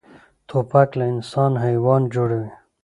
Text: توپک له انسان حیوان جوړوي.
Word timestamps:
توپک 0.47 0.89
له 0.99 1.05
انسان 1.13 1.51
حیوان 1.63 2.01
جوړوي. 2.13 2.51